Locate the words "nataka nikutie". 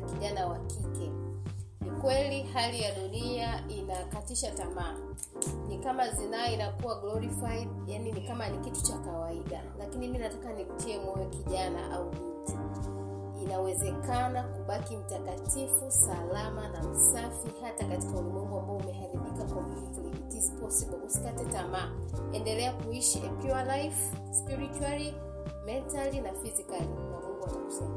10.18-10.98